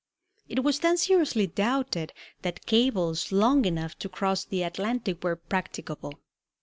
[0.49, 2.11] It was then seriously doubted
[2.41, 6.15] that cables long enough to cross the Atlantic were practicable.